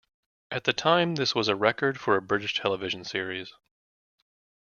[0.49, 3.53] At the time this was a record for a British television series.